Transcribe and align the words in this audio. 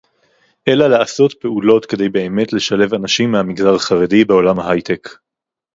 אלא 0.67 0.87
לעשות 0.87 1.33
פעולות 1.41 1.85
כדי 1.85 2.09
באמת 2.09 2.53
לשלב 2.53 2.93
אנשים 2.93 3.31
מהמגזר 3.31 3.75
החרדי 3.75 4.25
בעולם 4.25 4.59
ההיי-טק 4.59 5.09